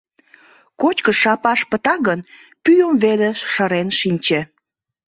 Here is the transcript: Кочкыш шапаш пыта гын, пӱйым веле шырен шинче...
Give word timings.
Кочкыш 0.81 1.17
шапаш 1.23 1.59
пыта 1.69 1.95
гын, 2.07 2.19
пӱйым 2.63 2.93
веле 3.03 3.29
шырен 3.51 3.89
шинче... 3.99 4.39